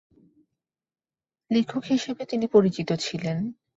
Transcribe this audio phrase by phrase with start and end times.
[1.51, 3.37] লেখক হিসেবে তিনি পরিচিত ছিলেন।